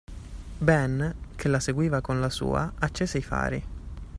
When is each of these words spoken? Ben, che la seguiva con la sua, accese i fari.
Ben, 0.57 1.13
che 1.35 1.47
la 1.47 1.59
seguiva 1.59 2.01
con 2.01 2.19
la 2.19 2.31
sua, 2.31 2.73
accese 2.79 3.19
i 3.19 3.21
fari. 3.21 3.63